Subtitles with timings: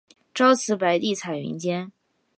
[0.33, 1.91] 朝辞白帝彩云间